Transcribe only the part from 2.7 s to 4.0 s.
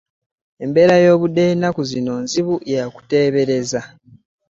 yakuteebereza.